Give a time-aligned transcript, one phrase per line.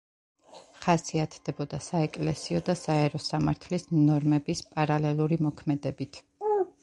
[0.85, 6.21] ხასიათდებოდა საეკლესიო და საერო სამართლის ნორმების პარალელური მოქმედებით.